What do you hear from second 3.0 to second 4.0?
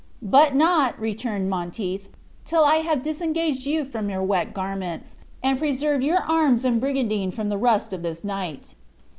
disengaged you